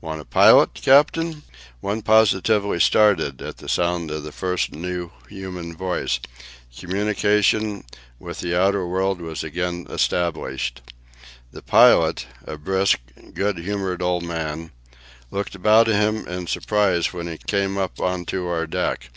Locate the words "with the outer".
8.20-8.86